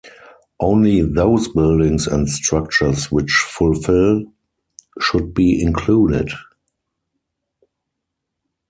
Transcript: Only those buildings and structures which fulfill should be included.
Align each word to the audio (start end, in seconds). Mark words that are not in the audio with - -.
Only 0.59 1.03
those 1.03 1.49
buildings 1.49 2.07
and 2.07 2.27
structures 2.27 3.11
which 3.11 3.29
fulfill 3.47 4.23
should 4.99 5.35
be 5.35 5.61
included. 5.61 6.29